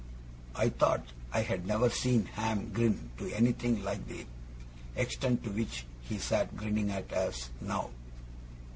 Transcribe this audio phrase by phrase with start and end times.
[0.55, 4.25] I thought I had never seen Ham grin to anything like the
[4.95, 7.91] extent to which he sat grinning at us now.